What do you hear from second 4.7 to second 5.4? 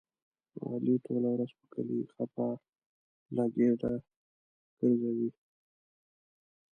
ګرځوي.